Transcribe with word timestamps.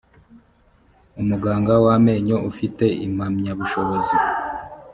umuganga 1.21 1.71
w 1.83 1.85
amenyo 1.95 2.37
ufite 2.49 2.85
impamyabushobozi 3.05 4.15